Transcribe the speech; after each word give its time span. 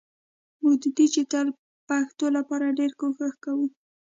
مونږ 0.61 0.75
د 0.83 0.85
ډیجېټل 0.97 1.47
پښتو 1.87 2.25
لپاره 2.37 2.75
ډېر 2.79 2.91
کوښښ 2.99 3.33
کوو 3.43 3.67